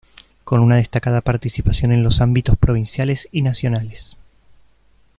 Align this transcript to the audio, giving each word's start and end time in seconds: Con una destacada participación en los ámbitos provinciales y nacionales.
Con 0.45 0.61
una 0.61 0.77
destacada 0.77 1.21
participación 1.21 1.91
en 1.91 2.01
los 2.01 2.21
ámbitos 2.21 2.57
provinciales 2.57 3.29
y 3.31 3.43
nacionales. 3.43 4.17